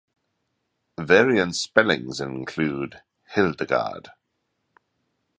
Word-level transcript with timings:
Variant 0.99 1.55
spellings 1.55 2.19
include 2.19 3.03
Hildegarde. 3.35 4.09